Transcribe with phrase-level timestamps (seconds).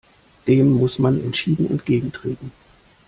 [0.47, 2.51] Dem muss man entschieden entgegentreten!